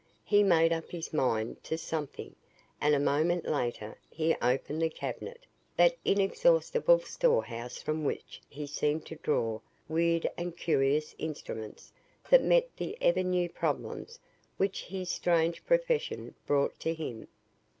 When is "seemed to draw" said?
8.65-9.59